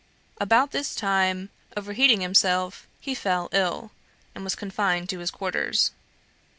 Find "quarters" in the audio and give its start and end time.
5.29-5.91